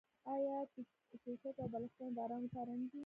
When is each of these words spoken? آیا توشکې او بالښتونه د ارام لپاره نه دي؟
آیا 0.33 0.55
توشکې 0.71 1.49
او 1.61 1.65
بالښتونه 1.71 2.09
د 2.15 2.17
ارام 2.25 2.41
لپاره 2.47 2.71
نه 2.79 2.87
دي؟ 2.91 2.99